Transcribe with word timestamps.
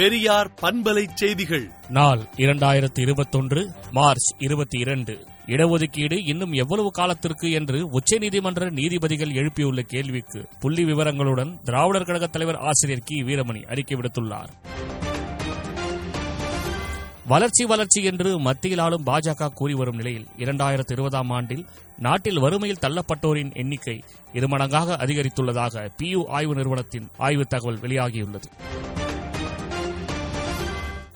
பெரியார் 0.00 0.50
பண்பலை 0.62 1.06
செய்திகள். 1.14 1.70
நாள் 1.88 2.20
இரண்டாயிரத்தி 2.36 3.00
இருபத்தொன்று 3.00 3.70
மார்ச் 3.90 4.34
இருபத்தி 4.38 4.78
இரண்டு. 4.78 5.26
இடஒதுக்கீடு 5.46 6.28
இன்னும் 6.28 6.52
எவ்வளவு 6.52 6.90
காலத்திற்கு 6.90 7.50
என்று 7.50 7.88
உச்சநீதிமன்ற 7.90 8.70
நீதிபதிகள் 8.70 9.28
எழுப்பியுள்ள 9.28 9.80
கேள்விக்கு 9.80 10.48
புள்ளி 10.60 10.84
விவரங்களுடன் 10.84 11.62
திராவிடர் 11.62 12.04
கழக 12.04 12.26
தலைவர் 12.26 12.56
ஆசிரியர் 12.56 13.02
கி. 13.04 13.22
வீரமணி 13.22 13.62
அறிக்கை 13.62 13.98
விடுத்துள்ளார். 13.98 14.48
வளர்ச்சி 17.26 17.64
வளர்ச்சி 17.64 18.02
என்று 18.02 18.38
மத்தியில் 18.38 18.78
ஆளும் 18.78 19.06
பாஜக 19.06 19.48
கூறி 19.48 19.74
வரும் 19.74 19.96
நிலையில் 19.96 20.26
இரண்டாயிரத்தி 20.38 20.92
இருபதாம் 20.92 21.30
ஆண்டில் 21.30 21.66
நாட்டில் 21.98 22.38
வறுமையில் 22.38 22.78
தள்ளப்பட்டோரின் 22.80 23.54
எண்ணிக்கை 23.54 24.02
இருமடங்காக 24.32 24.96
அதிகரித்துள்ளதாக 24.96 25.90
பியு 26.02 26.26
ஆய்வு 26.26 26.54
நிறுவனத்தின் 26.54 27.08
ஆய்வு 27.16 27.46
தகவல் 27.46 27.78
வெளியாகியுள்ளது. 27.78 28.50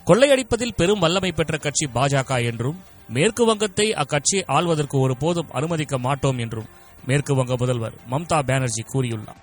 கொள்ளையடிப்பதில் 0.06 0.74
பெரும் 0.76 0.98
வல்லமை 0.98 1.32
பெற்ற 1.32 1.56
கட்சி 1.56 1.86
பாஜக 1.86 2.44
என்றும் 2.44 2.80
மேற்கு 3.08 3.46
வங்கத்தை 3.46 3.92
அக்கட்சி 3.92 4.44
ஆள்வதற்கு 4.46 4.98
ஒருபோதும் 4.98 5.50
அனுமதிக்க 5.50 5.98
மாட்டோம் 5.98 6.38
என்றும் 6.38 6.68
மேற்கு 7.04 7.34
வங்க 7.34 7.54
முதல்வர் 7.58 7.94
மம்தா 8.10 8.38
பானர்ஜி 8.46 8.82
கூறியுள்ளார். 8.92 9.40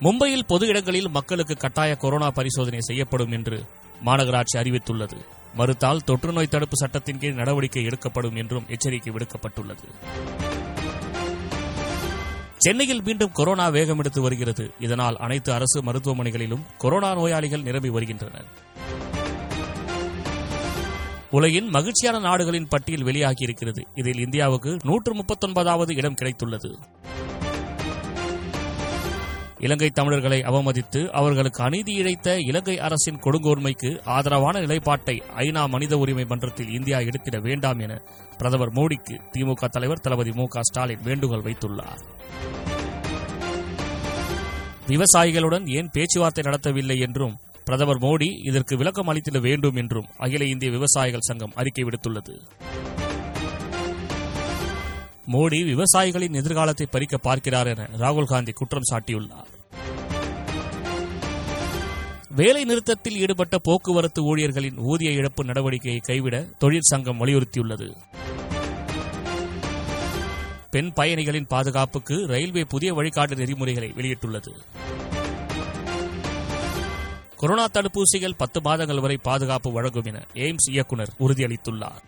மும்பையில் 0.00 0.46
பொது 0.46 0.66
இடங்களில் 0.66 1.08
மக்களுக்கு 1.08 1.54
கட்டாய 1.54 1.96
கொரோனா 1.96 2.30
பரிசோதனை 2.30 2.80
செய்யப்படும் 2.80 3.32
என்று 3.32 3.64
மாநகராட்சி 4.04 4.56
அறிவித்துள்ளது. 4.56 5.18
மறுத்தால் 5.54 6.04
தொற்றுநோய் 6.06 6.48
தடுப்பு 6.48 6.76
சட்டத்தின் 6.76 7.18
கீழ் 7.18 7.34
நடவடிக்கை 7.34 7.84
எடுக்கப்படும் 7.84 8.36
என்றும் 8.36 8.68
எச்சரிக்கை 8.68 9.12
விடுக்கப்பட்டுள்ளது. 9.12 9.86
சென்னையில் 12.60 13.02
மீண்டும் 13.02 13.32
கொரோனா 13.32 13.68
வேகம் 13.68 13.98
எடுத்து 13.98 14.20
வருகிறது. 14.22 14.70
இதனால் 14.78 15.16
அனைத்து 15.16 15.52
அரசு 15.52 15.82
மருத்துவமனைகளிலும் 15.82 16.60
கொரோனா 16.78 17.14
நோயாளிகள் 17.14 17.62
நிரம்பி 17.62 17.88
வருகின்றனர். 17.88 18.44
உலகின் 21.30 21.68
மகிழ்ச்சியான 21.68 22.18
நாடுகளின் 22.18 22.68
பட்டியல் 22.68 23.02
வெளியாகியிருக்கிறது 23.02 23.82
இதில் 23.94 24.18
இந்தியாவுக்கு 24.18 24.76
நூற்று 24.84 25.14
முப்பத்தொன்பதாவது 25.14 25.94
இடம் 25.94 26.14
கிடைத்துள்ளது. 26.14 26.76
இலங்கை 29.60 29.90
தமிழர்களை 29.90 30.40
அவமதித்து 30.40 31.08
அவர்களுக்கு 31.10 31.62
அநீதி 31.64 31.92
இழைத்த 31.92 32.38
இலங்கை 32.38 32.78
அரசின் 32.78 33.20
கொடுங்கோன்மைக்கு 33.20 34.00
ஆதரவான 34.04 34.60
நிலைப்பாட்டை 34.60 35.22
ஐநா 35.36 35.68
மனித 35.68 35.98
உரிமை 35.98 36.24
மன்றத்தில் 36.24 36.70
இந்தியா 36.70 36.98
எடுத்திட 36.98 37.38
வேண்டாம் 37.40 37.78
என 37.78 38.00
பிரதமர் 38.38 38.72
மோடிக்கு 38.72 39.16
திமுக 39.32 39.68
தலைவர் 39.68 40.00
தளபதி 40.00 40.32
மு 40.32 40.44
க 40.44 40.62
ஸ்டாலின் 40.62 41.02
வேண்டுகோள் 41.02 41.42
வைத்துள்ளார். 41.42 42.00
விவசாயிகளுடன் 44.88 45.66
ஏன் 45.66 45.90
பேச்சுவார்த்தை 45.92 46.44
நடத்தவில்லை 46.44 46.98
என்றும் 46.98 47.36
பிரதமர் 47.64 47.98
மோடி 47.98 48.48
இதற்கு 48.48 48.76
விளக்கம் 48.76 49.08
அளித்திட 49.08 49.40
வேண்டும் 49.40 49.76
என்றும் 49.76 50.08
அகில 50.16 50.44
இந்திய 50.44 50.70
விவசாயிகள் 50.70 51.28
சங்கம் 51.28 51.52
அறிக்கை 51.54 51.84
விடுத்துள்ளது. 51.84 52.34
மோடி 55.32 55.58
விவசாயிகளின் 55.64 56.34
எதிர்காலத்தை 56.34 56.86
பறிக்க 56.90 57.18
பார்க்கிறார் 57.18 57.66
என 57.66 57.88
ராகுல் 57.98 58.24
காந்தி 58.24 58.52
குற்றம் 58.52 58.82
சாட்டியுள்ளார். 58.90 59.50
வேலை 62.28 62.64
நிறுத்தத்தில் 62.64 63.16
ஈடுபட்ட 63.16 63.58
போக்குவரத்து 63.58 64.22
ஊழியர்களின் 64.22 64.76
ஊதிய 64.76 65.10
இழப்பு 65.10 65.44
நடவடிக்கையை 65.44 66.00
கைவிட 66.00 66.46
தொழிற்சங்கம் 66.58 67.26
வலியுறுத்தியுள்ளது. 67.26 67.96
பெண் 70.70 70.92
பயணிகளின் 70.92 71.46
பாதுகாப்புக்கு 71.46 72.26
ரயில்வே 72.26 72.64
புதிய 72.64 72.94
வழிகாட்டு 72.94 73.36
நெறிமுறைகளை 73.36 73.92
வெளியிட்டுள்ளது. 73.96 74.52
கொரோனா 77.36 77.66
தடுப்பூசிகள் 77.66 78.36
பத்து 78.36 78.60
மாதங்கள் 78.60 79.00
வரை 79.00 79.16
பாதுகாப்பு 79.16 79.72
வழங்கும் 79.72 80.04
என 80.04 80.26
எய்ம்ஸ் 80.34 80.70
இயக்குநர் 80.70 81.12
உறுதியளித்துள்ளார். 81.20 82.02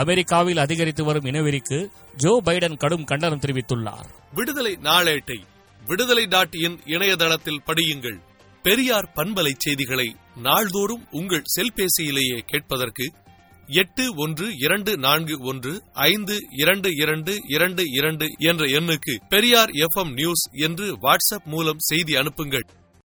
அமெரிக்காவில் 0.00 0.58
அதிகரித்து 0.58 1.04
வரும் 1.04 1.24
இனவெறிக்கு 1.24 1.78
ஜோ 2.16 2.32
பைடன் 2.44 2.76
கடும் 2.76 3.04
கண்டனம் 3.04 3.38
தெரிவித்துள்ளார். 3.38 4.08
விடுதலை 4.34 4.72
நாளேட்டை 4.82 5.38
விடுதலை 5.86 6.24
டாட் 6.26 6.54
இன் 6.54 6.76
இணையதளத்தில் 6.84 7.62
படியுங்கள். 7.66 8.18
பெரியார் 8.62 9.12
பண்பலை 9.14 9.52
செய்திகளை 9.56 10.08
நாள்தோறும் 10.36 11.04
உங்கள் 11.10 11.50
செல்பேசியிலேயே 11.56 12.38
கேட்பதற்கு 12.46 13.06
எட்டு 13.66 14.04
ஒன்று 14.16 14.46
இரண்டு 14.56 14.92
நான்கு 14.96 15.34
ஒன்று 15.40 15.72
ஐந்து 15.92 16.36
இரண்டு 16.50 16.88
இரண்டு 16.94 17.32
இரண்டு 17.48 17.82
இரண்டு 17.98 18.26
என்ற 18.38 18.64
எண்ணுக்கு 18.78 19.14
பெரியார் 19.28 19.70
எஃப்எம் 19.84 20.12
நியூஸ் 20.12 20.44
என்று 20.52 20.86
வாட்ஸ்அப் 20.98 21.44
மூலம் 21.44 21.82
செய்தி 21.90 22.14
அனுப்புங்கள். 22.14 22.66